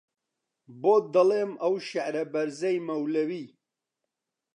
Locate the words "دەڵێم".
1.15-1.51